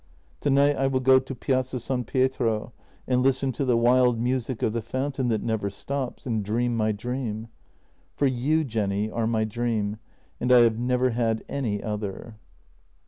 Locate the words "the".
3.63-3.77, 4.73-4.81